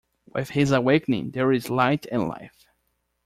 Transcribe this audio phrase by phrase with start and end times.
[0.33, 2.65] With his awakening, there is light and life.